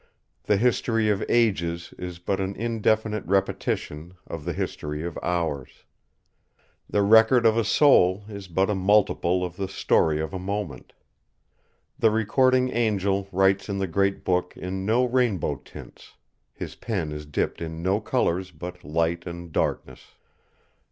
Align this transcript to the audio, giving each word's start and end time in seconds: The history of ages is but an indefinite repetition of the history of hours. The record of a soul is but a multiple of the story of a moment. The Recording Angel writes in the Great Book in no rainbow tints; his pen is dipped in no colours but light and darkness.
The 0.45 0.57
history 0.57 1.09
of 1.09 1.23
ages 1.29 1.93
is 1.99 2.17
but 2.17 2.39
an 2.39 2.55
indefinite 2.55 3.23
repetition 3.27 4.15
of 4.25 4.45
the 4.45 4.53
history 4.53 5.03
of 5.03 5.15
hours. 5.21 5.83
The 6.89 7.03
record 7.03 7.45
of 7.45 7.55
a 7.55 7.63
soul 7.63 8.23
is 8.27 8.47
but 8.47 8.71
a 8.71 8.73
multiple 8.73 9.45
of 9.45 9.57
the 9.57 9.67
story 9.67 10.19
of 10.19 10.33
a 10.33 10.39
moment. 10.39 10.93
The 11.99 12.09
Recording 12.09 12.71
Angel 12.71 13.27
writes 13.31 13.69
in 13.69 13.77
the 13.77 13.85
Great 13.85 14.25
Book 14.25 14.57
in 14.57 14.87
no 14.87 15.05
rainbow 15.05 15.57
tints; 15.57 16.15
his 16.51 16.73
pen 16.73 17.11
is 17.11 17.27
dipped 17.27 17.61
in 17.61 17.83
no 17.83 17.99
colours 18.01 18.49
but 18.49 18.83
light 18.83 19.27
and 19.27 19.51
darkness. 19.51 20.15